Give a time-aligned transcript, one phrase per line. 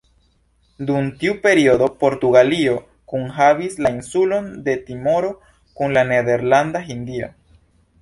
[0.85, 2.73] Dum tiu periodo, Portugalio
[3.13, 7.35] kunhavis la insulon de Timoro kun la Nederlanda Hindio.